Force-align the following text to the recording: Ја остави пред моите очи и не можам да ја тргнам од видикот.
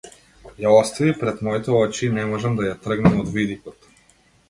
Ја 0.63 0.71
остави 0.77 1.13
пред 1.19 1.45
моите 1.49 1.75
очи 1.83 2.07
и 2.07 2.11
не 2.17 2.25
можам 2.35 2.59
да 2.61 2.69
ја 2.71 2.75
тргнам 2.89 3.25
од 3.27 3.33
видикот. 3.41 3.91